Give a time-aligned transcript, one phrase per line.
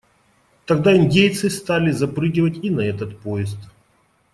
[0.65, 3.59] Тогда индейцы стали запрыгивать и на этот поезд.